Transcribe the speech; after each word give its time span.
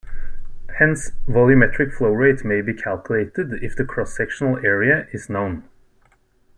Hence, 0.79 1.11
volumetric 1.27 1.93
flowrate 1.93 2.43
may 2.43 2.61
be 2.61 2.73
calculated 2.73 3.63
if 3.63 3.75
the 3.75 3.85
cross-sectional 3.85 4.57
area 4.65 5.07
is 5.13 5.29
known. 5.29 5.69